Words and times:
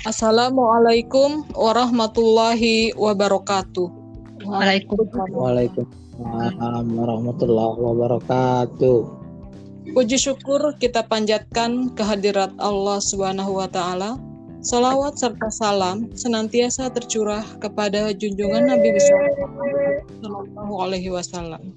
Assalamualaikum 0.00 1.44
warahmatullahi 1.52 2.96
wabarakatuh. 2.96 3.84
Waalaikumsalam 4.48 6.86
warahmatullahi 6.88 7.76
wabarakatuh. 7.76 8.98
Puji 9.92 10.16
syukur 10.16 10.72
kita 10.80 11.04
panjatkan 11.04 11.92
kehadirat 11.92 12.48
Allah 12.64 12.96
Subhanahu 12.96 13.60
wa 13.60 13.68
taala. 13.68 14.16
Salawat 14.64 15.20
serta 15.20 15.52
salam 15.52 16.08
senantiasa 16.16 16.88
tercurah 16.88 17.44
kepada 17.60 18.16
junjungan 18.16 18.72
Nabi 18.72 18.96
besar 18.96 19.20
Sallallahu 20.24 20.74
alaihi 20.80 21.12
wasallam. 21.12 21.76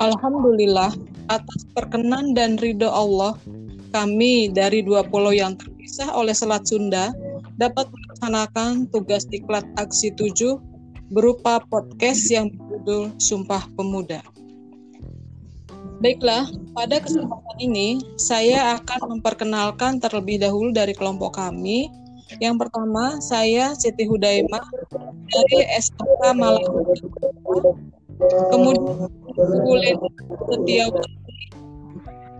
Alhamdulillah 0.00 0.96
atas 1.28 1.68
perkenan 1.76 2.32
dan 2.32 2.56
ridho 2.56 2.88
Allah 2.88 3.36
kami 3.92 4.48
dari 4.48 4.80
dua 4.80 5.04
pulau 5.04 5.36
yang 5.36 5.60
terpisah 5.82 6.14
oleh 6.14 6.30
Selat 6.30 6.62
Sunda 6.62 7.10
dapat 7.58 7.90
melaksanakan 7.90 8.86
tugas 8.94 9.26
diklat 9.26 9.66
aksi 9.74 10.14
7 10.14 10.54
berupa 11.10 11.58
podcast 11.58 12.22
yang 12.30 12.54
berjudul 12.54 13.10
Sumpah 13.18 13.66
Pemuda. 13.74 14.22
Baiklah, 15.98 16.46
pada 16.70 17.02
kesempatan 17.02 17.58
ini 17.58 17.98
saya 18.14 18.78
akan 18.78 19.18
memperkenalkan 19.18 19.98
terlebih 19.98 20.38
dahulu 20.38 20.70
dari 20.70 20.94
kelompok 20.94 21.34
kami. 21.34 21.90
Yang 22.38 22.62
pertama, 22.62 23.18
saya 23.18 23.74
Siti 23.74 24.06
Hudaimah 24.06 24.62
dari 25.34 25.66
SMK 25.82 26.22
Malang. 26.38 26.62
Kemudian 28.54 29.98
Setiawati 30.46 31.10
di 31.10 31.21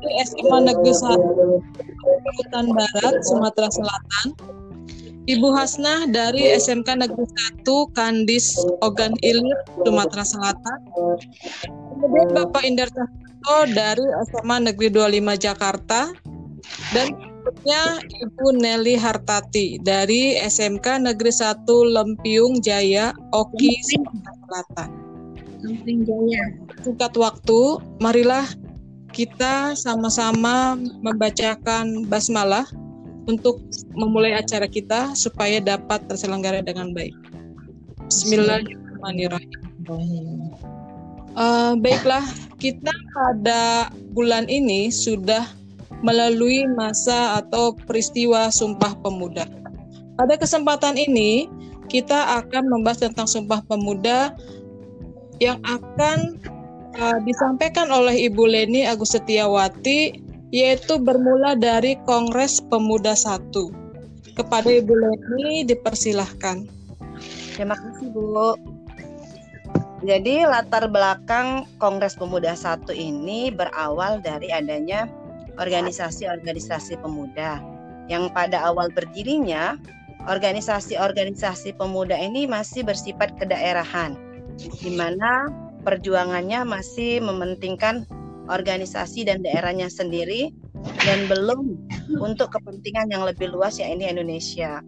SMA 0.02 0.58
Negeri 0.66 0.92
1 0.92 1.18
Hutan 2.38 2.66
Barat, 2.74 3.14
Sumatera 3.26 3.68
Selatan. 3.70 4.26
Ibu 5.22 5.54
Hasnah 5.54 6.10
dari 6.10 6.50
SMK 6.58 6.98
Negeri 6.98 7.22
1 7.62 7.94
Kandis 7.94 8.58
Ogan 8.82 9.14
Ilir, 9.22 9.58
Sumatera 9.86 10.26
Selatan. 10.26 10.78
Kemudian 12.02 12.28
Bapak 12.34 12.66
Indar 12.66 12.90
Cahyoto 12.90 13.58
dari 13.70 14.02
SMA 14.26 14.56
Negeri 14.66 14.88
25 14.90 15.38
Jakarta. 15.38 16.10
Dan 16.90 17.14
berikutnya 17.14 18.02
Ibu 18.02 18.46
Nelly 18.58 18.98
Hartati 18.98 19.78
dari 19.78 20.34
SMK 20.42 21.06
Negeri 21.06 21.30
1 21.30 21.70
Lempiung 21.70 22.58
Jaya, 22.58 23.14
Oki, 23.30 23.78
Sumatera 23.86 24.34
Selatan. 24.42 24.90
Lempiung 25.62 26.02
Jaya. 26.02 26.42
Singkat 26.82 27.14
waktu, 27.14 27.78
marilah 28.02 28.42
kita 29.12 29.76
sama-sama 29.76 30.80
membacakan 31.04 32.08
basmalah 32.08 32.64
untuk 33.28 33.60
memulai 33.94 34.34
acara 34.34 34.66
kita 34.66 35.14
supaya 35.14 35.60
dapat 35.60 36.02
terselenggara 36.08 36.64
dengan 36.64 36.96
baik. 36.96 37.14
Bismillahirrahmanirrahim. 38.08 40.56
Uh, 41.32 41.72
baiklah, 41.80 42.24
kita 42.56 42.92
pada 43.14 43.88
bulan 44.12 44.48
ini 44.48 44.92
sudah 44.92 45.48
melalui 46.02 46.66
masa 46.74 47.38
atau 47.40 47.72
peristiwa 47.86 48.50
Sumpah 48.50 48.98
Pemuda. 49.00 49.46
Pada 50.18 50.36
kesempatan 50.36 50.98
ini, 50.98 51.48
kita 51.86 52.42
akan 52.42 52.68
membahas 52.68 53.06
tentang 53.06 53.30
Sumpah 53.30 53.62
Pemuda 53.64 54.34
yang 55.38 55.62
akan 55.62 56.42
uh, 56.98 57.18
disampaikan 57.24 57.88
oleh 57.88 58.28
Ibu 58.28 58.44
Leni 58.48 58.84
Agus 58.84 59.16
Setiawati 59.16 60.18
yaitu 60.52 61.00
bermula 61.00 61.56
dari 61.56 61.96
Kongres 62.04 62.60
Pemuda 62.68 63.16
1. 63.16 64.36
Kepada 64.36 64.68
Ibu 64.68 64.92
Leni 64.92 65.64
dipersilahkan. 65.64 66.68
Terima 67.56 67.76
kasih 67.76 68.08
Bu. 68.12 68.56
Jadi 70.02 70.42
latar 70.44 70.90
belakang 70.90 71.64
Kongres 71.78 72.18
Pemuda 72.18 72.52
1 72.52 72.90
ini 72.92 73.48
berawal 73.54 74.20
dari 74.20 74.50
adanya 74.50 75.08
organisasi-organisasi 75.56 76.98
pemuda 77.00 77.60
yang 78.10 78.32
pada 78.32 78.66
awal 78.66 78.90
berdirinya 78.90 79.78
organisasi-organisasi 80.26 81.76
pemuda 81.78 82.18
ini 82.18 82.50
masih 82.50 82.82
bersifat 82.82 83.34
kedaerahan 83.38 84.18
di 84.58 84.90
mana 84.90 85.50
perjuangannya 85.82 86.64
masih 86.66 87.20
mementingkan 87.22 88.06
organisasi 88.50 89.26
dan 89.26 89.42
daerahnya 89.42 89.86
sendiri 89.86 90.50
dan 91.06 91.26
belum 91.30 91.78
untuk 92.18 92.50
kepentingan 92.54 93.10
yang 93.14 93.22
lebih 93.22 93.50
luas 93.54 93.78
ya 93.78 93.86
ini 93.86 94.10
Indonesia. 94.10 94.82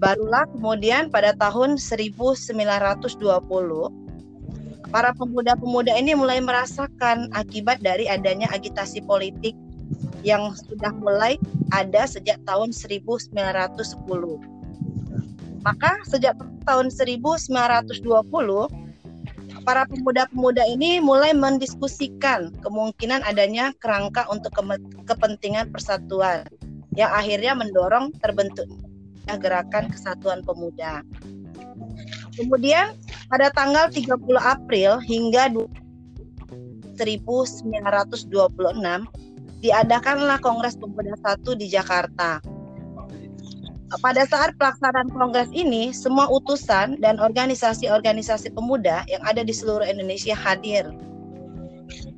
Barulah 0.00 0.48
kemudian 0.52 1.08
pada 1.08 1.32
tahun 1.36 1.76
1920 1.80 3.14
para 4.94 5.10
pemuda-pemuda 5.16 5.96
ini 5.98 6.14
mulai 6.14 6.38
merasakan 6.38 7.26
akibat 7.34 7.82
dari 7.82 8.06
adanya 8.06 8.46
agitasi 8.54 9.02
politik 9.02 9.56
yang 10.24 10.56
sudah 10.56 10.94
mulai 10.96 11.36
ada 11.74 12.08
sejak 12.08 12.40
tahun 12.48 12.72
1910. 12.72 13.74
Maka 15.64 15.92
sejak 16.08 16.36
tahun 16.68 16.92
1920 16.92 18.83
para 19.64 19.88
pemuda-pemuda 19.88 20.68
ini 20.68 21.00
mulai 21.00 21.32
mendiskusikan 21.32 22.52
kemungkinan 22.60 23.24
adanya 23.24 23.72
kerangka 23.80 24.28
untuk 24.28 24.52
ke 24.52 24.60
kepentingan 25.08 25.72
persatuan 25.72 26.44
yang 26.94 27.10
akhirnya 27.10 27.56
mendorong 27.56 28.12
terbentuk 28.20 28.68
gerakan 29.40 29.88
kesatuan 29.88 30.44
pemuda. 30.44 31.00
Kemudian 32.36 32.92
pada 33.32 33.48
tanggal 33.50 33.88
30 33.88 34.20
April 34.36 35.00
hingga 35.00 35.48
1926 35.48 37.00
diadakanlah 39.64 40.36
Kongres 40.44 40.76
Pemuda 40.76 41.16
1 41.24 41.40
di 41.56 41.72
Jakarta 41.72 42.44
pada 44.00 44.24
saat 44.24 44.56
pelaksanaan 44.56 45.12
kongres 45.12 45.52
ini, 45.52 45.92
semua 45.92 46.26
utusan 46.32 46.98
dan 46.98 47.20
organisasi-organisasi 47.20 48.52
pemuda 48.56 49.04
yang 49.06 49.20
ada 49.22 49.44
di 49.44 49.52
seluruh 49.52 49.84
Indonesia 49.84 50.32
hadir. 50.32 50.88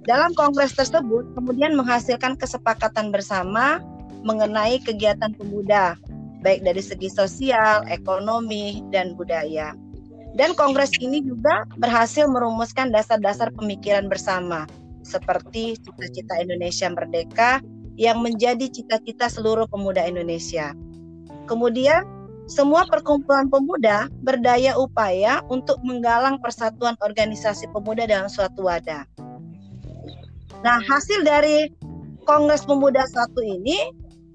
Dalam 0.06 0.30
kongres 0.38 0.78
tersebut, 0.78 1.34
kemudian 1.34 1.74
menghasilkan 1.74 2.38
kesepakatan 2.38 3.10
bersama 3.10 3.82
mengenai 4.22 4.78
kegiatan 4.82 5.34
pemuda, 5.34 5.98
baik 6.46 6.62
dari 6.62 6.78
segi 6.78 7.10
sosial, 7.10 7.82
ekonomi, 7.90 8.86
dan 8.94 9.18
budaya. 9.18 9.74
Dan 10.38 10.54
kongres 10.54 10.94
ini 11.02 11.24
juga 11.24 11.66
berhasil 11.80 12.28
merumuskan 12.30 12.94
dasar-dasar 12.94 13.50
pemikiran 13.58 14.06
bersama, 14.06 14.70
seperti 15.02 15.74
cita-cita 15.82 16.38
Indonesia 16.38 16.86
merdeka 16.92 17.50
yang 17.96 18.20
menjadi 18.20 18.68
cita-cita 18.68 19.26
seluruh 19.32 19.66
pemuda 19.66 20.04
Indonesia. 20.04 20.76
Kemudian 21.46 22.04
semua 22.46 22.86
perkumpulan 22.86 23.50
pemuda 23.50 24.06
berdaya 24.22 24.78
upaya 24.78 25.42
untuk 25.50 25.82
menggalang 25.82 26.38
persatuan 26.38 26.94
organisasi 27.02 27.66
pemuda 27.74 28.06
dalam 28.06 28.30
suatu 28.30 28.66
wadah. 28.70 29.02
Nah, 30.62 30.78
hasil 30.86 31.26
dari 31.26 31.70
Kongres 32.26 32.66
Pemuda 32.66 33.06
satu 33.10 33.42
ini 33.42 33.90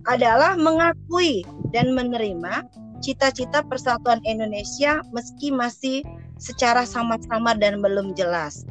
adalah 0.07 0.55
mengakui 0.55 1.43
dan 1.75 1.91
menerima 1.95 2.67
cita-cita 3.03 3.63
persatuan 3.63 4.19
Indonesia 4.23 5.01
meski 5.11 5.51
masih 5.51 6.03
secara 6.39 6.83
samar-samar 6.83 7.57
dan 7.59 7.79
belum 7.79 8.15
jelas. 8.15 8.63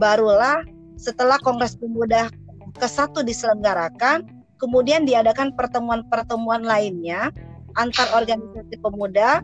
Barulah 0.00 0.64
setelah 0.96 1.36
Kongres 1.44 1.76
Pemuda 1.76 2.32
ke-1 2.78 3.24
diselenggarakan, 3.24 4.26
kemudian 4.58 5.06
diadakan 5.06 5.54
pertemuan-pertemuan 5.54 6.66
lainnya 6.66 7.30
antar 7.78 8.10
organisasi 8.12 8.74
pemuda 8.82 9.40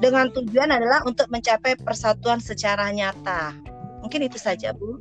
dengan 0.00 0.32
tujuan 0.32 0.72
adalah 0.72 1.04
untuk 1.04 1.28
mencapai 1.28 1.76
persatuan 1.84 2.40
secara 2.40 2.88
nyata. 2.88 3.52
Mungkin 4.00 4.24
itu 4.24 4.40
saja, 4.40 4.72
Bu. 4.72 4.96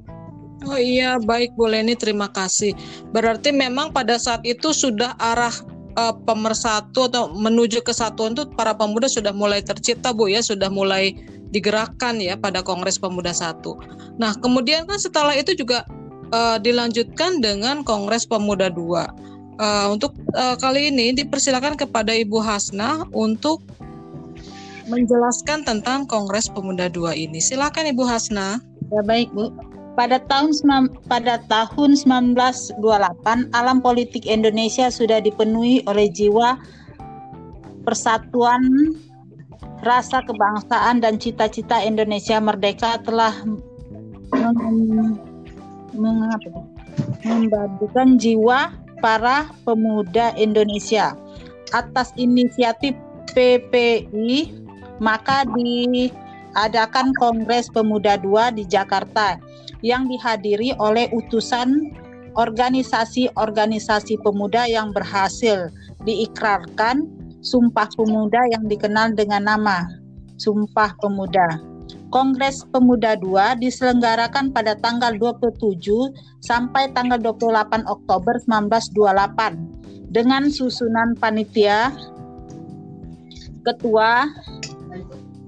Oh 0.68 0.76
iya, 0.76 1.16
baik 1.24 1.56
Bu 1.56 1.72
Leni, 1.72 1.96
terima 1.96 2.28
kasih. 2.28 2.76
Berarti 3.16 3.56
memang 3.56 3.96
pada 3.96 4.20
saat 4.20 4.44
itu 4.44 4.76
sudah 4.76 5.16
arah 5.16 5.56
uh, 5.96 6.12
pemersatu 6.28 7.08
atau 7.08 7.32
menuju 7.32 7.80
kesatuan 7.80 8.36
itu 8.36 8.44
para 8.60 8.76
pemuda 8.76 9.08
sudah 9.08 9.32
mulai 9.32 9.64
tercipta, 9.64 10.12
Bu 10.12 10.28
ya, 10.28 10.44
sudah 10.44 10.68
mulai 10.68 11.16
digerakkan 11.56 12.20
ya 12.20 12.36
pada 12.36 12.60
Kongres 12.62 13.00
Pemuda 13.00 13.32
satu. 13.32 13.80
Nah, 14.20 14.36
kemudian 14.38 14.86
kan 14.86 15.00
setelah 15.00 15.34
itu 15.34 15.56
juga 15.56 15.88
uh, 16.36 16.60
dilanjutkan 16.60 17.40
dengan 17.40 17.82
Kongres 17.88 18.28
Pemuda 18.28 18.68
dua. 18.68 19.08
Uh, 19.60 19.92
untuk 19.92 20.16
uh, 20.40 20.56
kali 20.56 20.88
ini 20.88 21.12
dipersilakan 21.12 21.76
kepada 21.76 22.16
Ibu 22.16 22.40
Hasna 22.40 23.04
untuk 23.12 23.60
menjelaskan 24.88 25.68
tentang 25.68 26.08
Kongres 26.08 26.48
Pemuda 26.48 26.88
2 26.88 27.28
ini. 27.28 27.44
Silakan 27.44 27.92
Ibu 27.92 28.04
Hasna. 28.08 28.64
Ya 28.90 29.04
baik 29.04 29.36
Bu. 29.36 29.52
Pada 30.00 30.16
tahun 30.32 30.56
pada 31.12 31.44
tahun 31.52 32.00
1928 32.00 32.80
alam 33.52 33.78
politik 33.84 34.24
Indonesia 34.32 34.88
sudah 34.88 35.20
dipenuhi 35.20 35.84
oleh 35.92 36.08
jiwa 36.08 36.56
persatuan 37.84 38.64
rasa 39.84 40.24
kebangsaan 40.24 41.04
dan 41.04 41.20
cita-cita 41.20 41.84
Indonesia 41.84 42.40
merdeka 42.40 42.96
telah 43.04 43.36
mengapa- 45.92 46.64
membadukan 47.28 48.16
jiwa 48.16 48.72
para 49.00 49.50
pemuda 49.64 50.36
Indonesia 50.36 51.16
atas 51.74 52.14
inisiatif 52.16 52.96
PPI 53.34 54.54
maka 55.00 55.48
diadakan 55.48 57.16
Kongres 57.16 57.72
Pemuda 57.72 58.20
II 58.20 58.52
di 58.54 58.64
Jakarta 58.68 59.40
yang 59.80 60.12
dihadiri 60.12 60.76
oleh 60.78 61.08
utusan 61.16 61.96
organisasi-organisasi 62.36 64.20
pemuda 64.22 64.68
yang 64.68 64.92
berhasil 64.92 65.72
diikrarkan 66.04 67.08
Sumpah 67.40 67.88
Pemuda 67.96 68.44
yang 68.52 68.68
dikenal 68.68 69.16
dengan 69.16 69.48
nama 69.48 69.88
Sumpah 70.36 70.92
Pemuda. 71.00 71.64
Kongres 72.10 72.66
Pemuda 72.74 73.14
II 73.22 73.62
diselenggarakan 73.62 74.50
pada 74.50 74.74
tanggal 74.78 75.14
27 75.18 75.82
sampai 76.42 76.90
tanggal 76.98 77.22
28 77.22 77.86
Oktober 77.86 78.36
1928 78.50 80.10
dengan 80.10 80.50
susunan 80.50 81.14
panitia 81.22 81.94
Ketua 83.62 84.26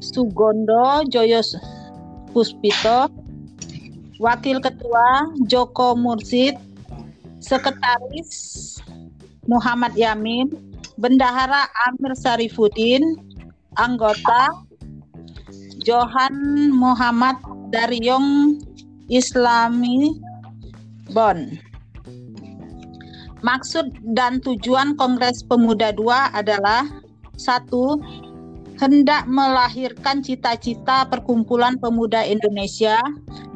Sugondo 0.01 1.05
Joyo 1.09 1.41
Puspito, 2.33 3.09
Wakil 4.21 4.61
Ketua 4.61 5.33
Joko 5.49 5.97
Mursid, 5.97 6.55
Sekretaris 7.41 8.77
Muhammad 9.49 9.97
Yamin, 9.97 10.53
Bendahara 11.01 11.65
Amir 11.89 12.13
Sarifudin, 12.13 13.17
anggota 13.75 14.53
Johan 15.81 16.30
Muhammad 16.81 17.37
Daryong 17.69 18.57
Islami 19.05 20.17
Bon. 21.13 21.53
Maksud 23.45 23.93
dan 24.17 24.41
tujuan 24.41 24.97
Kongres 24.97 25.45
Pemuda 25.45 25.93
II 25.93 26.09
adalah 26.33 26.89
satu 27.37 28.01
hendak 28.81 29.29
melahirkan 29.29 30.25
cita-cita 30.25 31.05
perkumpulan 31.05 31.77
pemuda 31.77 32.25
Indonesia. 32.25 32.97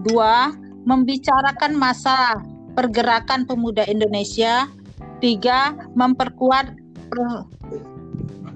Dua, 0.06 0.54
membicarakan 0.86 1.74
masalah 1.74 2.46
pergerakan 2.78 3.50
pemuda 3.50 3.86
Indonesia. 3.90 4.70
Tiga, 5.18 5.74
memperkuat 5.98 6.78
per- 7.10 7.46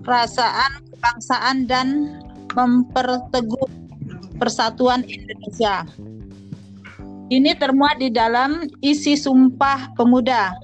perasaan 0.05 0.81
kebangsaan 0.93 1.57
dan 1.65 1.87
memperteguh 2.53 3.78
persatuan 4.39 5.03
Indonesia. 5.03 5.83
Ini 7.29 7.53
termuat 7.61 8.01
di 8.01 8.09
dalam 8.09 8.65
isi 8.81 9.13
Sumpah 9.13 9.93
Pemuda. 9.93 10.55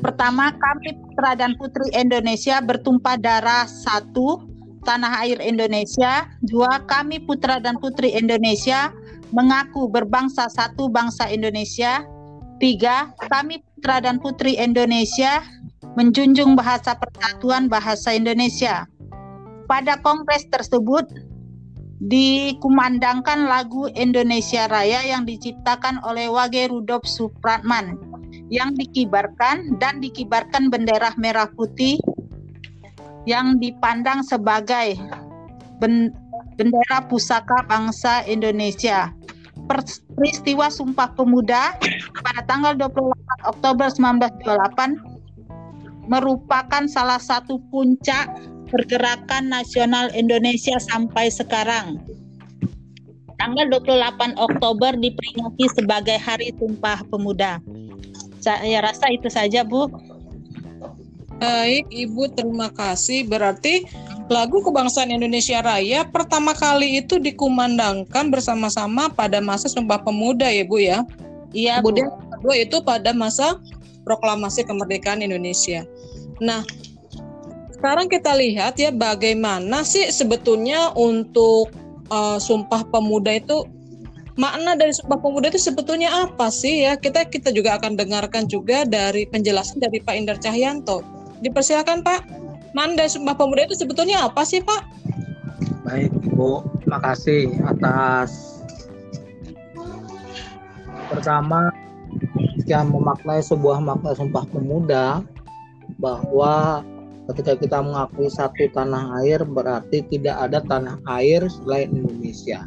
Pertama, 0.00 0.54
kami 0.54 0.96
putra 0.96 1.36
dan 1.36 1.58
putri 1.58 1.92
Indonesia 1.92 2.62
bertumpah 2.62 3.18
darah 3.20 3.66
satu 3.68 4.48
tanah 4.88 5.26
air 5.26 5.36
Indonesia. 5.44 6.24
Dua, 6.40 6.80
kami 6.88 7.20
putra 7.20 7.60
dan 7.60 7.76
putri 7.76 8.14
Indonesia 8.16 8.94
mengaku 9.34 9.90
berbangsa 9.92 10.48
satu 10.48 10.88
bangsa 10.88 11.28
Indonesia. 11.28 12.06
Tiga, 12.62 13.12
kami 13.28 13.60
putra 13.60 14.00
dan 14.00 14.16
putri 14.22 14.56
Indonesia 14.56 15.44
menjunjung 15.98 16.56
bahasa 16.56 16.96
persatuan 16.96 17.68
bahasa 17.68 18.16
Indonesia. 18.16 18.88
Pada 19.68 20.00
kongres 20.00 20.48
tersebut 20.48 21.04
dikumandangkan 21.98 23.50
lagu 23.50 23.90
Indonesia 23.90 24.70
Raya 24.70 25.02
yang 25.02 25.26
diciptakan 25.26 25.98
oleh 26.06 26.30
Wage 26.30 26.70
Rudolf 26.70 27.02
Supratman 27.02 27.98
yang 28.48 28.72
dikibarkan 28.78 29.76
dan 29.82 29.98
dikibarkan 29.98 30.70
bendera 30.70 31.12
merah 31.18 31.50
putih 31.50 31.98
yang 33.26 33.58
dipandang 33.58 34.22
sebagai 34.22 34.94
ben- 35.82 36.14
bendera 36.54 37.02
pusaka 37.10 37.66
bangsa 37.66 38.22
Indonesia. 38.24 39.12
Per- 39.68 40.00
Peristiwa 40.16 40.72
Sumpah 40.72 41.12
Pemuda 41.14 41.76
pada 42.24 42.40
tanggal 42.46 42.74
28 42.74 43.52
Oktober 43.52 43.88
1928 43.92 46.08
merupakan 46.08 46.88
salah 46.88 47.20
satu 47.20 47.60
puncak 47.68 48.32
pergerakan 48.68 49.50
nasional 49.50 50.12
Indonesia 50.12 50.76
sampai 50.78 51.32
sekarang. 51.32 52.00
Tanggal 53.38 53.70
28 53.70 54.34
Oktober 54.34 54.98
diperingati 54.98 55.64
sebagai 55.70 56.18
Hari 56.18 56.52
Sumpah 56.58 57.06
Pemuda. 57.06 57.62
Saya 58.42 58.82
rasa 58.82 59.10
itu 59.14 59.30
saja, 59.30 59.62
Bu. 59.62 59.86
Baik, 61.38 61.86
Ibu, 61.86 62.34
terima 62.34 62.66
kasih. 62.74 63.22
Berarti 63.30 63.86
lagu 64.26 64.58
kebangsaan 64.58 65.14
Indonesia 65.14 65.62
Raya 65.62 66.02
pertama 66.02 66.50
kali 66.50 66.98
itu 66.98 67.22
dikumandangkan 67.22 68.26
bersama-sama 68.34 69.06
pada 69.06 69.38
masa 69.38 69.70
Sumpah 69.70 70.02
Pemuda 70.02 70.50
ya, 70.50 70.66
Bu 70.66 70.82
ya. 70.82 71.06
Iya, 71.54 71.78
Bu. 71.78 71.94
Kemudian 71.94 72.10
kedua 72.10 72.54
itu 72.58 72.82
pada 72.82 73.14
masa 73.14 73.62
proklamasi 74.02 74.66
kemerdekaan 74.66 75.22
Indonesia. 75.22 75.86
Nah, 76.42 76.66
sekarang 77.78 78.10
kita 78.10 78.34
lihat 78.34 78.74
ya 78.74 78.90
bagaimana 78.90 79.86
sih 79.86 80.10
sebetulnya 80.10 80.90
untuk 80.98 81.70
uh, 82.10 82.42
Sumpah 82.42 82.82
Pemuda 82.90 83.38
itu 83.38 83.62
makna 84.34 84.74
dari 84.74 84.90
Sumpah 84.90 85.22
Pemuda 85.22 85.46
itu 85.54 85.62
sebetulnya 85.62 86.10
apa 86.26 86.50
sih 86.50 86.82
ya? 86.82 86.98
Kita 86.98 87.30
kita 87.30 87.54
juga 87.54 87.78
akan 87.78 87.94
dengarkan 87.94 88.50
juga 88.50 88.82
dari 88.82 89.30
penjelasan 89.30 89.78
dari 89.78 90.02
Pak 90.02 90.14
Indar 90.18 90.42
Cahyanto. 90.42 91.06
Dipersilakan 91.38 92.02
Pak. 92.02 92.20
Makna 92.74 93.06
dari 93.06 93.10
Sumpah 93.14 93.38
Pemuda 93.38 93.70
itu 93.70 93.78
sebetulnya 93.78 94.26
apa 94.26 94.42
sih 94.42 94.58
Pak? 94.58 94.82
Baik, 95.86 96.10
Ibu. 96.34 96.82
Makasih 96.90 97.62
atas 97.62 98.58
pertama 101.14 101.70
yang 102.66 102.90
memaknai 102.90 103.38
sebuah 103.38 103.78
makna 103.78 104.18
Sumpah 104.18 104.44
Pemuda 104.50 105.22
bahwa 106.02 106.82
ketika 107.28 107.60
kita 107.60 107.78
mengakui 107.84 108.32
satu 108.32 108.64
tanah 108.72 109.20
air 109.20 109.44
berarti 109.44 110.00
tidak 110.08 110.48
ada 110.48 110.64
tanah 110.64 110.96
air 111.20 111.44
selain 111.44 111.92
Indonesia. 111.92 112.64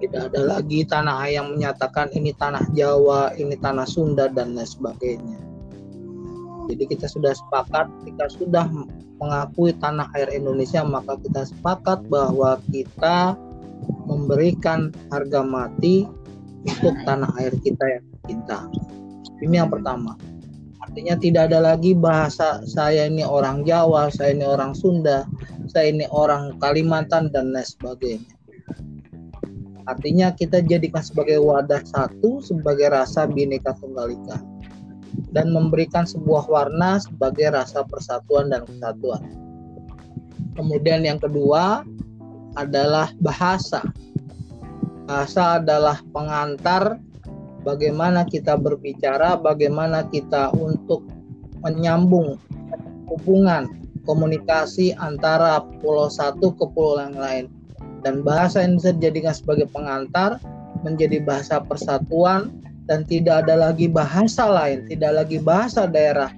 Tidak 0.00 0.32
ada 0.32 0.40
lagi 0.56 0.84
tanah 0.84 1.28
air 1.28 1.40
yang 1.40 1.56
menyatakan 1.56 2.12
ini 2.12 2.32
tanah 2.36 2.64
Jawa, 2.76 3.32
ini 3.36 3.56
tanah 3.56 3.88
Sunda 3.88 4.28
dan 4.28 4.52
lain 4.56 4.68
sebagainya. 4.68 5.40
Jadi 6.68 6.84
kita 6.86 7.08
sudah 7.08 7.32
sepakat 7.32 7.88
ketika 8.00 8.24
sudah 8.30 8.64
mengakui 9.20 9.72
tanah 9.76 10.08
air 10.16 10.28
Indonesia 10.32 10.84
maka 10.84 11.16
kita 11.20 11.48
sepakat 11.48 12.04
bahwa 12.08 12.60
kita 12.72 13.36
memberikan 14.08 14.92
harga 15.08 15.40
mati 15.40 16.04
untuk 16.68 16.94
tanah 17.08 17.32
air 17.40 17.52
kita 17.64 17.84
yang 17.84 18.06
kita. 18.28 18.58
Ini 19.40 19.64
yang 19.64 19.72
pertama. 19.72 20.16
Artinya 21.00 21.16
tidak 21.16 21.44
ada 21.48 21.60
lagi 21.64 21.96
bahasa 21.96 22.60
saya 22.68 23.08
ini 23.08 23.24
orang 23.24 23.64
Jawa, 23.64 24.12
saya 24.12 24.36
ini 24.36 24.44
orang 24.44 24.76
Sunda, 24.76 25.24
saya 25.64 25.88
ini 25.88 26.04
orang 26.12 26.60
Kalimantan 26.60 27.32
dan 27.32 27.56
lain 27.56 27.64
sebagainya. 27.64 28.28
Artinya 29.88 30.28
kita 30.36 30.60
jadikan 30.60 31.00
sebagai 31.00 31.40
wadah 31.40 31.80
satu 31.88 32.44
sebagai 32.44 32.92
rasa 32.92 33.24
bineka 33.24 33.72
tunggal 33.80 34.12
ika 34.12 34.44
dan 35.32 35.56
memberikan 35.56 36.04
sebuah 36.04 36.44
warna 36.52 37.00
sebagai 37.00 37.48
rasa 37.48 37.80
persatuan 37.88 38.52
dan 38.52 38.68
kesatuan. 38.68 39.24
Kemudian 40.52 41.00
yang 41.08 41.16
kedua 41.16 41.80
adalah 42.60 43.08
bahasa. 43.24 43.80
Bahasa 45.08 45.64
adalah 45.64 46.04
pengantar 46.12 47.00
bagaimana 47.62 48.24
kita 48.24 48.56
berbicara, 48.56 49.36
bagaimana 49.36 50.06
kita 50.08 50.52
untuk 50.56 51.04
menyambung 51.60 52.40
hubungan 53.10 53.68
komunikasi 54.08 54.96
antara 54.96 55.60
pulau 55.82 56.08
satu 56.08 56.56
ke 56.56 56.64
pulau 56.72 57.00
yang 57.00 57.18
lain. 57.18 57.44
Dan 58.00 58.24
bahasa 58.24 58.64
yang 58.64 58.80
bisa 58.80 58.96
dijadikan 58.96 59.36
sebagai 59.36 59.68
pengantar 59.68 60.40
menjadi 60.80 61.20
bahasa 61.20 61.60
persatuan 61.60 62.48
dan 62.88 63.04
tidak 63.04 63.44
ada 63.44 63.70
lagi 63.70 63.86
bahasa 63.86 64.48
lain, 64.48 64.88
tidak 64.88 65.24
lagi 65.24 65.36
bahasa 65.36 65.84
daerah. 65.84 66.32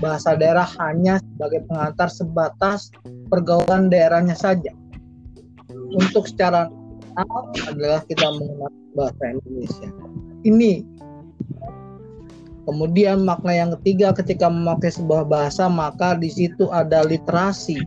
Bahasa 0.00 0.34
daerah 0.34 0.66
hanya 0.80 1.20
sebagai 1.20 1.62
pengantar 1.68 2.08
sebatas 2.08 2.88
pergaulan 3.28 3.92
daerahnya 3.92 4.34
saja. 4.34 4.72
Untuk 5.92 6.24
secara 6.26 6.72
adalah 7.68 8.00
kita 8.08 8.24
mengenal 8.32 8.72
bahasa 8.96 9.22
Indonesia. 9.28 9.88
Ini 10.42 10.92
Kemudian 12.62 13.26
makna 13.26 13.58
yang 13.58 13.70
ketiga 13.78 14.14
ketika 14.14 14.46
memakai 14.46 14.94
sebuah 14.94 15.26
bahasa 15.26 15.66
maka 15.66 16.14
di 16.14 16.30
situ 16.30 16.70
ada 16.70 17.02
literasi. 17.02 17.82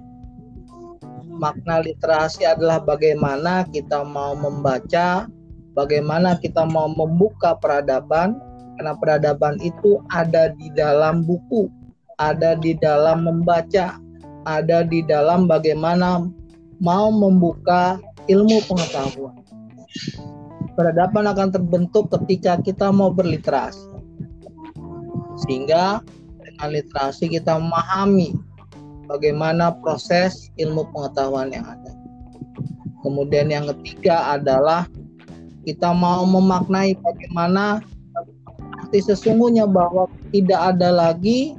Makna 1.40 1.80
literasi 1.84 2.44
adalah 2.44 2.84
bagaimana 2.84 3.64
kita 3.72 4.04
mau 4.04 4.36
membaca, 4.36 5.32
bagaimana 5.80 6.36
kita 6.44 6.68
mau 6.68 6.92
membuka 6.92 7.56
peradaban, 7.56 8.36
karena 8.76 8.94
peradaban 9.00 9.56
itu 9.64 10.04
ada 10.12 10.52
di 10.60 10.68
dalam 10.76 11.24
buku, 11.24 11.72
ada 12.20 12.60
di 12.60 12.76
dalam 12.76 13.24
membaca, 13.24 13.96
ada 14.44 14.84
di 14.84 15.04
dalam 15.08 15.48
bagaimana 15.48 16.28
mau 16.84 17.16
membuka 17.16 17.96
ilmu 18.30 18.58
pengetahuan. 18.66 19.36
Peradaban 20.76 21.26
akan 21.32 21.50
terbentuk 21.56 22.12
ketika 22.12 22.60
kita 22.60 22.92
mau 22.92 23.14
berliterasi 23.14 23.96
sehingga 25.44 26.00
dengan 26.44 26.68
literasi 26.72 27.32
kita 27.32 27.60
memahami 27.60 28.36
bagaimana 29.08 29.76
proses 29.84 30.52
ilmu 30.60 30.88
pengetahuan 30.92 31.52
yang 31.52 31.64
ada. 31.68 31.92
Kemudian 33.06 33.54
yang 33.54 33.70
ketiga 33.70 34.36
adalah 34.40 34.90
kita 35.68 35.94
mau 35.94 36.26
memaknai 36.26 36.98
bagaimana 36.98 37.82
arti 38.82 39.02
sesungguhnya 39.02 39.70
bahwa 39.70 40.10
tidak 40.34 40.78
ada 40.78 40.90
lagi 40.90 41.54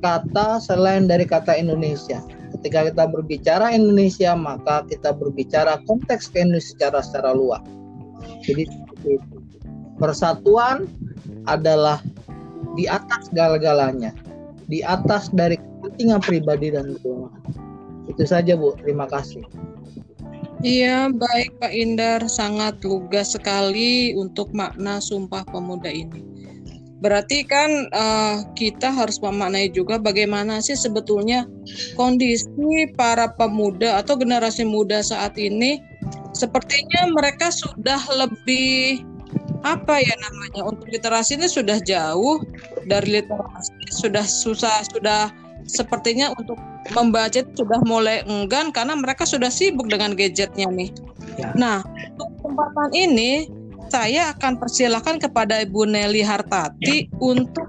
kata 0.00 0.60
selain 0.60 1.08
dari 1.08 1.24
kata 1.24 1.56
Indonesia. 1.56 2.20
Ketika 2.58 2.92
kita 2.92 3.04
berbicara 3.08 3.72
Indonesia, 3.72 4.36
maka 4.36 4.84
kita 4.86 5.16
berbicara 5.16 5.80
konteks 5.88 6.30
Indonesia 6.36 6.76
secara 6.76 6.98
secara 7.00 7.32
luas. 7.32 7.62
Jadi 8.44 8.68
persatuan 9.96 10.86
adalah 11.48 12.02
di 12.74 12.88
atas 12.88 13.28
segala-galanya, 13.28 14.12
di 14.68 14.80
atas 14.84 15.28
dari 15.32 15.56
kepentingan 15.58 16.20
pribadi 16.22 16.72
dan 16.72 16.96
golongan. 17.00 17.32
Itu 18.08 18.24
saja 18.26 18.56
Bu, 18.58 18.74
terima 18.82 19.06
kasih. 19.08 19.44
Iya, 20.62 21.10
baik 21.10 21.58
Pak 21.58 21.74
Indar, 21.74 22.20
sangat 22.30 22.78
lugas 22.86 23.34
sekali 23.34 24.14
untuk 24.14 24.54
makna 24.54 25.02
Sumpah 25.02 25.42
Pemuda 25.42 25.90
ini. 25.90 26.31
Berarti 27.02 27.42
kan 27.42 27.90
uh, 27.90 28.46
kita 28.54 28.94
harus 28.94 29.18
memaknai 29.18 29.74
juga 29.74 29.98
bagaimana 29.98 30.62
sih 30.62 30.78
sebetulnya 30.78 31.50
kondisi 31.98 32.86
para 32.94 33.34
pemuda 33.34 33.98
atau 33.98 34.14
generasi 34.14 34.62
muda 34.62 35.02
saat 35.02 35.34
ini. 35.34 35.82
Sepertinya 36.32 37.10
mereka 37.10 37.50
sudah 37.50 37.98
lebih 38.14 39.02
apa 39.62 40.02
ya 40.02 40.14
namanya 40.18 40.66
untuk 40.66 40.90
literasi 40.90 41.38
ini 41.38 41.46
sudah 41.46 41.78
jauh 41.82 42.42
dari 42.86 43.22
literasi 43.22 43.74
sudah 43.94 44.26
susah 44.26 44.82
sudah 44.90 45.30
sepertinya 45.70 46.34
untuk 46.34 46.58
membaca 46.90 47.46
sudah 47.54 47.78
mulai 47.86 48.26
enggan 48.26 48.74
karena 48.74 48.98
mereka 48.98 49.22
sudah 49.22 49.50
sibuk 49.50 49.86
dengan 49.86 50.18
gadgetnya 50.18 50.66
nih. 50.66 50.90
Ya. 51.38 51.54
Nah 51.54 51.86
untuk 52.18 52.30
kesempatan 52.42 52.90
ini 52.94 53.46
saya 53.92 54.32
akan 54.32 54.56
persilahkan 54.56 55.20
kepada 55.20 55.60
Ibu 55.60 55.84
Nelly 55.84 56.24
Hartati 56.24 57.12
untuk 57.20 57.68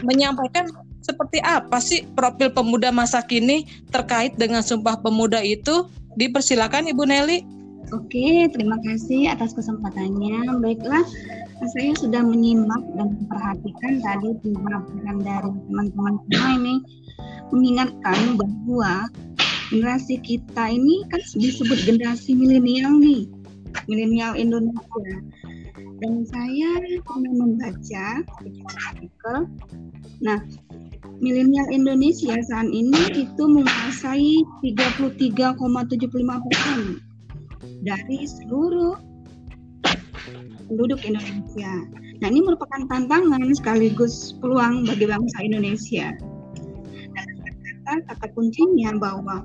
menyampaikan 0.00 0.64
seperti 1.04 1.44
apa 1.44 1.76
sih 1.76 2.08
profil 2.16 2.48
pemuda 2.48 2.88
masa 2.88 3.20
kini 3.20 3.68
terkait 3.92 4.32
dengan 4.40 4.64
Sumpah 4.64 4.96
Pemuda 5.04 5.44
itu. 5.44 5.92
Dipersilakan 6.16 6.92
Ibu 6.92 7.04
Nelly. 7.04 7.44
Oke, 7.92 8.48
terima 8.48 8.80
kasih 8.80 9.28
atas 9.32 9.52
kesempatannya. 9.52 10.60
Baiklah, 10.60 11.04
saya 11.76 11.92
sudah 12.00 12.24
menyimak 12.24 12.80
dan 12.96 13.16
memperhatikan 13.16 14.00
tadi 14.00 14.32
pemaparan 14.40 15.18
dari 15.20 15.50
teman-teman 15.68 16.14
semua 16.28 16.48
ini 16.56 16.74
mengingatkan 17.52 18.40
bahwa 18.40 19.08
generasi 19.68 20.20
kita 20.20 20.72
ini 20.72 21.04
kan 21.12 21.20
disebut 21.36 21.80
generasi 21.84 22.32
milenial 22.36 22.96
nih, 22.96 23.28
milenial 23.86 24.36
Indonesia. 24.38 25.16
Dan 26.02 26.26
saya 26.26 26.70
pernah 27.06 27.32
membaca 27.34 28.06
artikel. 28.90 29.36
Nah, 30.22 30.38
milenial 31.22 31.70
Indonesia 31.70 32.34
saat 32.42 32.68
ini 32.70 33.26
itu 33.26 33.44
menguasai 33.46 34.42
33,75 34.66 36.46
persen 36.46 36.80
dari 37.86 38.26
seluruh 38.26 38.98
penduduk 40.66 41.02
Indonesia. 41.06 41.72
Nah, 42.22 42.26
ini 42.30 42.40
merupakan 42.42 42.86
tantangan 42.86 43.50
sekaligus 43.54 44.34
peluang 44.38 44.86
bagi 44.86 45.06
bangsa 45.10 45.38
Indonesia. 45.42 46.14
Dan 47.12 47.26
kata 47.42 47.92
kata 48.08 48.26
kuncinya 48.34 48.94
bahwa 48.98 49.42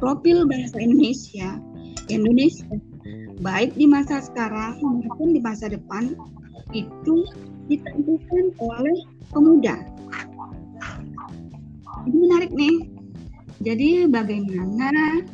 profil 0.00 0.48
bangsa 0.48 0.76
Indonesia, 0.80 1.60
Indonesia 2.08 2.66
baik 3.40 3.76
di 3.76 3.84
masa 3.84 4.24
sekarang 4.24 4.80
maupun 4.80 5.36
di 5.36 5.40
masa 5.40 5.68
depan 5.68 6.16
itu 6.72 7.26
ditentukan 7.68 8.44
oleh 8.62 8.96
pemuda. 9.30 9.76
Ini 12.06 12.16
menarik 12.16 12.52
nih. 12.54 12.76
Jadi 13.64 14.06
bagaimana 14.06 15.24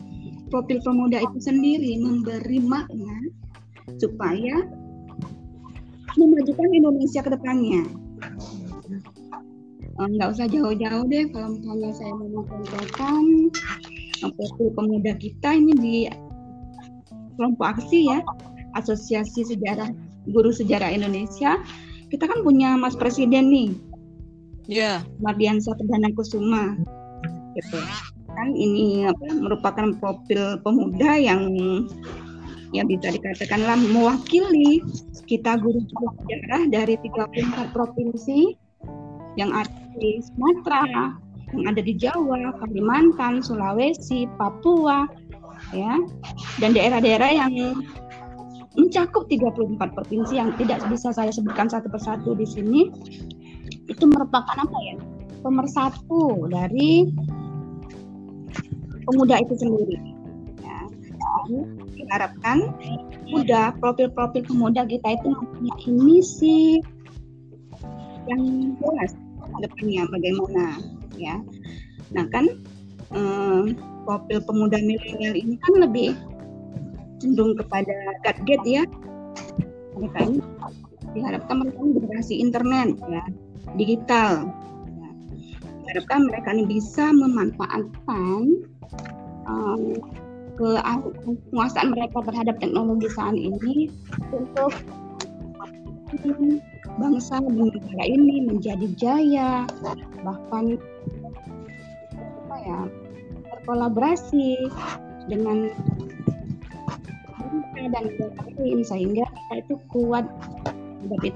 profil 0.49 0.78
pemuda 0.80 1.18
itu 1.21 1.38
sendiri 1.42 1.99
memberi 1.99 2.62
makna 2.62 3.18
supaya 3.99 4.62
memajukan 6.16 6.68
Indonesia 6.71 7.21
ke 7.25 7.30
depannya. 7.35 7.82
Eh, 9.92 10.09
nggak 10.16 10.28
usah 10.32 10.47
jauh-jauh 10.49 11.04
deh 11.09 11.28
kalau 11.35 11.52
misalnya 11.52 11.90
saya 11.92 12.12
mau 12.16 12.28
mencontohkan 12.40 13.25
eh, 14.25 14.32
profil 14.32 14.68
pemuda 14.73 15.12
kita 15.21 15.52
ini 15.52 15.73
di 15.76 15.97
kelompok 17.36 17.78
aksi 17.78 18.10
ya. 18.10 18.20
Asosiasi 18.72 19.44
Sejarah 19.44 19.92
Guru 20.32 20.50
Sejarah 20.54 20.88
Indonesia. 20.88 21.60
Kita 22.08 22.24
kan 22.28 22.44
punya 22.44 22.76
Mas 22.76 22.96
Presiden 22.96 23.52
nih. 23.52 23.70
Ya 24.70 24.78
yeah. 24.78 24.96
Mardiansa 25.20 25.76
Perdana 25.76 26.08
Kusuma. 26.16 26.76
Gitu. 27.52 27.78
Kan 28.32 28.56
ini 28.56 29.04
apa, 29.04 29.28
merupakan 29.36 29.92
profil 30.00 30.56
pemuda 30.64 31.20
yang 31.20 31.52
yang 32.72 32.88
bisa 32.88 33.12
dikatakanlah 33.12 33.76
mewakili 33.92 34.80
kita 35.28 35.60
guru-guru 35.60 36.08
sejarah 36.24 36.72
dari 36.72 36.96
34 37.04 37.76
provinsi 37.76 38.56
yang 39.36 39.52
ada 39.52 39.72
di 39.96 40.20
Sumatera, 40.24 41.16
yang 41.52 41.64
ada 41.68 41.80
di 41.84 41.92
Jawa, 41.96 42.56
Kalimantan, 42.60 43.44
Sulawesi, 43.44 44.28
Papua, 44.40 45.08
ya, 45.72 45.98
dan 46.60 46.70
daerah-daerah 46.76 47.30
yang 47.32 47.52
mencakup 48.72 49.28
34 49.28 49.76
provinsi 49.92 50.40
yang 50.40 50.52
tidak 50.56 50.80
bisa 50.88 51.12
saya 51.12 51.28
sebutkan 51.28 51.68
satu 51.68 51.92
persatu 51.92 52.32
di 52.32 52.48
sini 52.48 52.88
itu 53.84 54.04
merupakan 54.08 54.56
apa 54.56 54.78
ya 54.88 54.96
pemersatu 55.44 56.48
dari 56.48 57.10
pemuda 59.04 59.36
itu 59.42 59.54
sendiri. 59.58 59.98
Ya. 60.62 60.78
Diharapkan 61.98 62.72
muda 63.28 63.74
profil-profil 63.82 64.46
pemuda 64.46 64.86
kita 64.86 65.18
itu 65.18 65.26
mempunyai 65.34 65.88
misi 65.90 66.60
yang 68.30 68.40
jelas 68.78 69.12
depannya 69.60 70.08
bagaimana 70.08 70.64
ya. 71.18 71.36
Nah 72.14 72.24
kan 72.30 72.46
eh, 73.12 73.62
profil 74.04 74.38
pemuda 74.42 74.78
milenial 74.82 75.35
ini 75.35 75.54
kan 75.62 75.75
lebih 75.82 76.16
cenderung 77.23 77.54
kepada 77.59 77.94
gadget 78.26 78.62
ya. 78.66 78.85
Mereka 79.94 80.18
ini 80.26 80.38
diharapkan 81.12 81.56
mereka 81.62 81.78
ini 81.85 81.92
generasi 82.00 82.35
internet 82.40 82.88
ya, 83.06 83.25
digital. 83.76 84.30
Ya. 84.99 85.11
Diharapkan 85.87 86.21
mereka 86.26 86.49
ini 86.56 86.64
bisa 86.66 87.12
memanfaatkan 87.12 88.40
um, 89.47 89.82
penguasaan 90.59 91.94
mereka 91.94 92.18
terhadap 92.26 92.56
teknologi 92.61 93.09
saat 93.12 93.37
ini 93.37 93.88
untuk 94.35 94.73
bangsa 97.00 97.40
dan 97.40 97.56
negara 97.56 98.04
ini 98.04 98.44
menjadi 98.44 98.87
jaya 99.00 99.64
bahkan 100.21 100.76
apa 102.21 102.56
ya 102.61 102.80
berkolaborasi 103.62 104.59
dengan 105.31 105.71
dan 107.83 108.07
lain 108.59 108.83
sehingga 108.83 109.26
kita 109.26 109.54
itu 109.62 109.75
kuat 109.90 110.26
lebih 111.07 111.35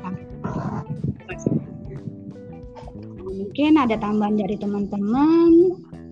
mungkin 3.27 3.73
ada 3.79 3.95
tambahan 3.99 4.37
dari 4.39 4.57
teman-teman 4.59 5.53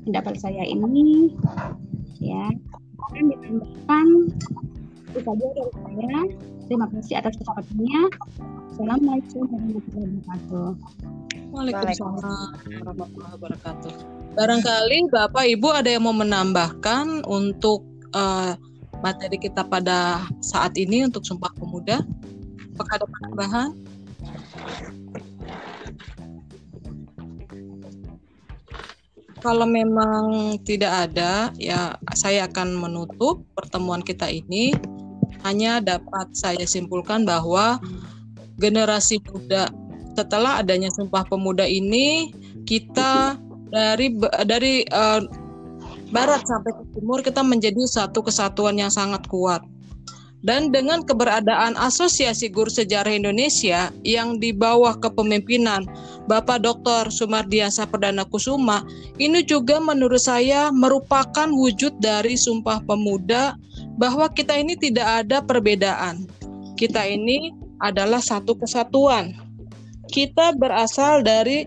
pendapat 0.07 0.35
saya 0.39 0.63
ini 0.63 1.35
ya. 2.23 2.51
Akan 3.11 3.31
ditambahkan 3.31 4.07
Itu 5.15 5.23
saja 5.23 5.47
dari 5.47 5.71
saya. 5.79 6.21
Terima 6.67 6.87
kasih 6.91 7.15
atas 7.23 7.39
kesempatannya. 7.39 8.03
Assalamualaikum 8.75 9.47
warahmatullahi 9.47 10.11
wabarakatuh. 10.11 10.69
Waalaikumsalam 11.55 12.51
warahmatullahi 12.83 13.33
wabarakatuh. 13.39 13.93
Barangkali 14.35 14.99
Bapak 15.15 15.47
Ibu 15.47 15.69
ada 15.71 15.87
yang 15.87 16.03
mau 16.03 16.19
menambahkan 16.19 17.23
untuk 17.31 17.87
eh, 18.11 18.59
materi 19.07 19.39
kita 19.39 19.63
pada 19.63 20.27
saat 20.43 20.75
ini 20.75 21.07
untuk 21.07 21.23
Sumpah 21.23 21.55
Pemuda? 21.55 22.03
Apakah 22.75 22.99
ada 22.99 23.07
penambahan? 23.07 23.71
Kalau 29.39 29.69
memang 29.69 30.57
tidak 30.67 31.13
ada, 31.13 31.55
ya 31.55 31.95
saya 32.19 32.51
akan 32.51 32.83
menutup 32.83 33.47
pertemuan 33.55 34.03
kita 34.03 34.27
ini. 34.27 34.75
Hanya 35.45 35.79
dapat 35.79 36.33
saya 36.33 36.65
simpulkan 36.65 37.29
bahwa 37.29 37.77
generasi 38.57 39.21
muda 39.29 39.69
setelah 40.15 40.63
adanya 40.63 40.89
Sumpah 40.95 41.27
Pemuda 41.27 41.67
ini 41.67 42.33
kita 42.65 43.37
dari 43.69 44.15
dari 44.47 44.87
eh, 44.87 45.21
barat 46.15 46.47
sampai 46.47 46.73
ke 46.73 46.85
timur 46.95 47.19
kita 47.21 47.43
menjadi 47.43 47.83
satu 47.85 48.23
kesatuan 48.23 48.79
yang 48.79 48.91
sangat 48.91 49.27
kuat. 49.27 49.61
Dan 50.45 50.69
dengan 50.69 51.01
keberadaan 51.01 51.73
Asosiasi 51.73 52.53
Guru 52.53 52.69
Sejarah 52.69 53.17
Indonesia 53.17 53.89
yang 54.05 54.37
di 54.37 54.53
bawah 54.53 54.93
kepemimpinan 55.01 55.89
Bapak 56.29 56.61
Dr. 56.61 57.09
Sumardiasa 57.09 57.89
Perdana 57.89 58.29
Kusuma, 58.29 58.85
ini 59.17 59.41
juga 59.41 59.81
menurut 59.81 60.21
saya 60.21 60.69
merupakan 60.69 61.49
wujud 61.49 61.97
dari 61.97 62.37
Sumpah 62.37 62.85
Pemuda 62.85 63.57
bahwa 63.97 64.27
kita 64.31 64.59
ini 64.59 64.75
tidak 64.75 65.25
ada 65.25 65.39
perbedaan. 65.43 66.27
Kita 66.75 67.07
ini 67.07 67.55
adalah 67.83 68.19
satu 68.19 68.59
kesatuan. 68.59 69.35
Kita 70.11 70.55
berasal 70.55 71.23
dari 71.23 71.67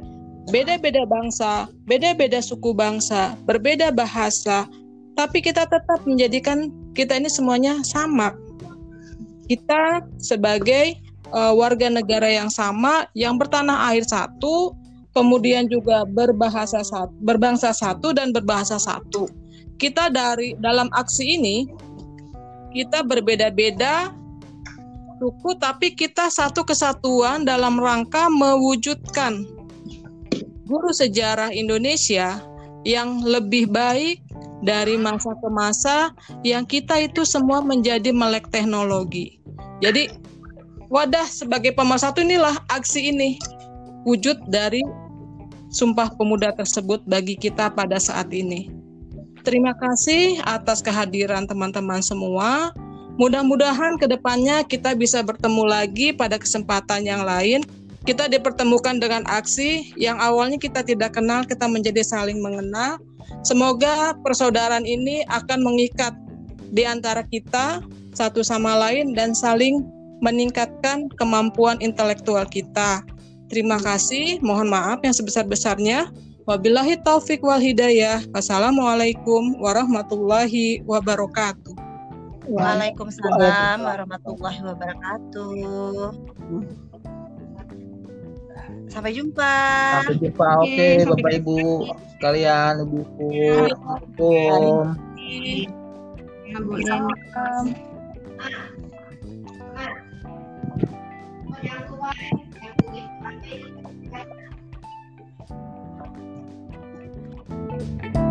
beda-beda 0.51 1.03
bangsa, 1.07 1.67
beda-beda 1.87 2.39
suku 2.39 2.71
bangsa, 2.71 3.35
berbeda 3.43 3.91
bahasa, 3.91 4.67
tapi 5.17 5.43
kita 5.43 5.67
tetap 5.67 5.99
menjadikan 6.07 6.71
kita 6.95 7.17
ini 7.17 7.27
semuanya 7.27 7.81
sama. 7.83 8.31
Kita 9.47 10.03
sebagai 10.19 10.99
uh, 11.31 11.55
warga 11.55 11.87
negara 11.91 12.27
yang 12.27 12.51
sama, 12.51 13.07
yang 13.15 13.35
bertanah 13.39 13.91
air 13.91 14.03
satu, 14.03 14.75
kemudian 15.15 15.67
juga 15.67 16.03
berbahasa 16.07 16.83
satu, 16.83 17.11
berbangsa 17.23 17.71
satu 17.73 18.13
dan 18.13 18.31
berbahasa 18.31 18.77
satu. 18.79 19.27
Kita 19.81 20.09
dari 20.09 20.57
dalam 20.59 20.89
aksi 20.93 21.37
ini 21.37 21.69
kita 22.77 23.01
berbeda-beda 23.01 24.13
suku, 25.17 25.57
tapi 25.57 25.97
kita 25.97 26.29
satu 26.29 26.61
kesatuan 26.61 27.41
dalam 27.41 27.81
rangka 27.81 28.29
mewujudkan 28.29 29.49
guru 30.69 30.93
sejarah 30.93 31.49
Indonesia 31.49 32.37
yang 32.85 33.25
lebih 33.25 33.65
baik 33.73 34.21
dari 34.61 34.93
masa 34.93 35.33
ke 35.37 35.49
masa 35.49 35.97
yang 36.45 36.69
kita 36.69 37.01
itu 37.01 37.25
semua 37.25 37.65
menjadi 37.65 38.13
melek 38.13 38.53
teknologi. 38.53 39.41
Jadi 39.81 40.13
wadah 40.93 41.25
sebagai 41.25 41.73
pemersatu 41.73 42.21
inilah 42.21 42.61
aksi 42.69 43.09
ini 43.09 43.41
wujud 44.05 44.37
dari 44.53 44.81
Sumpah 45.67 46.15
Pemuda 46.15 46.55
tersebut 46.55 47.03
bagi 47.03 47.35
kita 47.35 47.67
pada 47.75 47.99
saat 47.99 48.31
ini. 48.31 48.76
Terima 49.47 49.71
kasih 49.79 50.43
atas 50.43 50.83
kehadiran 50.83 51.47
teman-teman 51.47 52.03
semua. 52.03 52.75
Mudah-mudahan 53.15 53.95
ke 53.95 54.03
depannya 54.03 54.59
kita 54.67 54.91
bisa 54.91 55.23
bertemu 55.23 55.63
lagi 55.63 56.11
pada 56.11 56.35
kesempatan 56.35 57.07
yang 57.07 57.23
lain. 57.23 57.63
Kita 58.03 58.27
dipertemukan 58.27 58.99
dengan 58.99 59.23
aksi 59.23 59.95
yang 59.95 60.19
awalnya 60.19 60.59
kita 60.59 60.83
tidak 60.83 61.15
kenal, 61.15 61.47
kita 61.47 61.63
menjadi 61.63 62.03
saling 62.03 62.43
mengenal. 62.43 62.99
Semoga 63.47 64.19
persaudaraan 64.19 64.83
ini 64.83 65.23
akan 65.31 65.63
mengikat 65.63 66.11
di 66.75 66.83
antara 66.83 67.23
kita 67.23 67.79
satu 68.19 68.43
sama 68.43 68.75
lain 68.75 69.15
dan 69.15 69.31
saling 69.31 69.79
meningkatkan 70.19 71.07
kemampuan 71.15 71.79
intelektual 71.79 72.43
kita. 72.51 72.99
Terima 73.47 73.79
kasih, 73.79 74.43
mohon 74.43 74.67
maaf 74.67 74.99
yang 75.07 75.15
sebesar-besarnya. 75.15 76.11
Wabillahi 76.47 76.95
taufik 77.03 77.43
wal 77.43 77.59
hidayah. 77.59 78.23
Wassalamualaikum 78.31 79.59
warahmatullahi 79.59 80.79
wabarakatuh. 80.87 81.75
Waalaikumsalam 82.47 83.83
warahmatullahi 83.83 84.63
wabarakatuh. 84.63 86.15
Hmm. 86.15 86.63
Sampai 88.87 89.11
jumpa. 89.11 89.55
Sampai 90.07 90.23
jumpa. 90.23 90.47
Oke, 90.63 90.71
okay, 90.71 91.03
okay. 91.03 91.11
Bapak 91.11 91.31
Ibu 91.35 91.59
sekalian, 92.15 92.73
Ibuku. 92.87 93.27
Assalamualaikum. 93.67 94.95
Assalamualaikum. 96.47 97.75
Yang 101.59 101.83
yang 104.15 104.46
Bye. 107.77 108.26